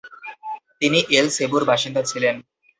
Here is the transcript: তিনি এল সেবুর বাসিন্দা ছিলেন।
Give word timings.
তিনি 0.81 0.99
এল 1.17 1.27
সেবুর 1.35 1.63
বাসিন্দা 1.69 2.01
ছিলেন। 2.03 2.35